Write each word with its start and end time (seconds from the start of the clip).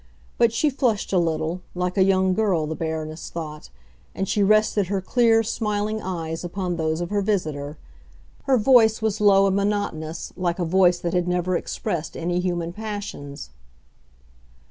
But 0.39 0.51
she 0.51 0.71
flushed 0.71 1.13
a 1.13 1.19
little—like 1.19 1.95
a 1.95 2.01
young 2.03 2.33
girl, 2.33 2.65
the 2.65 2.73
Baroness 2.73 3.29
thought—and 3.29 4.27
she 4.27 4.41
rested 4.41 4.87
her 4.87 4.99
clear, 4.99 5.43
smiling 5.43 6.01
eyes 6.01 6.43
upon 6.43 6.75
those 6.75 7.01
of 7.01 7.11
her 7.11 7.21
visitor. 7.21 7.77
Her 8.45 8.57
voice 8.57 9.03
was 9.03 9.21
low 9.21 9.45
and 9.45 9.55
monotonous, 9.55 10.33
like 10.35 10.57
a 10.57 10.65
voice 10.65 10.97
that 10.97 11.13
had 11.13 11.27
never 11.27 11.55
expressed 11.55 12.17
any 12.17 12.39
human 12.39 12.73
passions. 12.73 13.51